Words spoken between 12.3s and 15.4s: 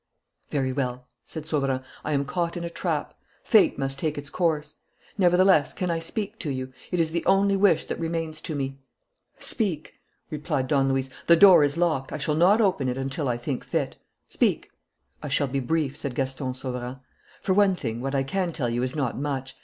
not open it until I think fit. Speak." "I